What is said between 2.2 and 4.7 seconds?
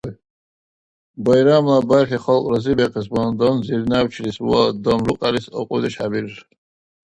халкь разибиахъес багьандан, зирнявчис ва